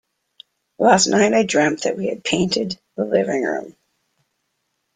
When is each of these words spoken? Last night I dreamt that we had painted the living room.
Last 0.79 1.05
night 1.05 1.33
I 1.35 1.43
dreamt 1.43 1.83
that 1.83 1.95
we 1.95 2.07
had 2.07 2.23
painted 2.23 2.79
the 2.95 3.05
living 3.05 3.43
room. 3.43 3.75